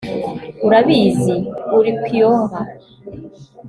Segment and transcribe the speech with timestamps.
[0.67, 1.35] urabizi?
[1.77, 2.59] (ulquiorra